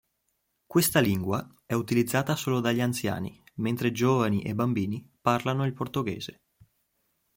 [0.65, 6.41] Questa lingua è utilizzata solo dagli anziani mentre giovani e bambini parlano il portoghese.